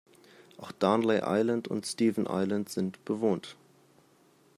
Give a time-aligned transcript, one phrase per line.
[0.57, 3.55] Auch Darnley Island und Stephens Island sind bewohnt.